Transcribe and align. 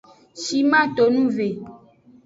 Shiman 0.41 0.87
tonu 0.95 1.23
ve. 1.35 1.47